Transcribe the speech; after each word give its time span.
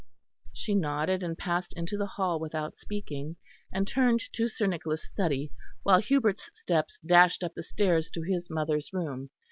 She 0.51 0.73
nodded 0.73 1.21
and 1.21 1.37
passed 1.37 1.73
into 1.77 1.95
the 1.95 2.07
hall 2.07 2.39
without 2.39 2.75
speaking, 2.75 3.35
and 3.71 3.87
turned 3.87 4.19
to 4.33 4.47
Sir 4.47 4.65
Nicholas' 4.65 5.03
study; 5.05 5.51
while 5.83 5.99
Hubert's 6.01 6.49
steps 6.55 6.97
dashed 7.05 7.43
up 7.43 7.53
the 7.53 7.61
stairs 7.61 8.09
to 8.13 8.23
his 8.23 8.49
mother's 8.49 8.91
room. 8.93 9.29